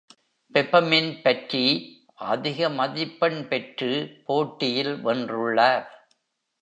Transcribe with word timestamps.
Peppermint 0.55 1.11
Patty 1.23 1.67
அதிக 2.13 2.69
மதிப்பெண் 2.69 3.47
பெற்று, 3.47 3.91
போட்டியில் 4.25 4.93
வென்றுள்ளார். 5.05 5.87